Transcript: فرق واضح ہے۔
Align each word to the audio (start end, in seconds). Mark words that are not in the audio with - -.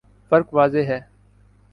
فرق 0.29 0.53
واضح 0.53 0.87
ہے۔ 0.87 0.99